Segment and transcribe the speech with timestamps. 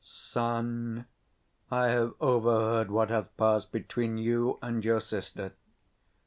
[0.03, 1.05] _Son,
[1.69, 5.53] I have overheard what hath passed between you and your sister.